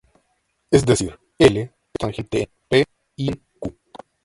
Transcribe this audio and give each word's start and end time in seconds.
Es 0.71 0.83
decir, 0.83 1.15
"L" 1.37 1.61
es 1.61 1.71
tangente 1.93 2.39
en 2.41 2.49
"P" 2.67 2.85
y 3.17 3.27
en 3.29 3.39
"Q". 3.59 3.77